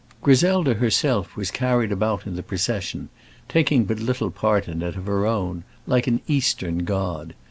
[0.23, 3.09] Griselda herself was carried about in the procession,
[3.47, 7.35] taking but little part in it of her own, like an Eastern god.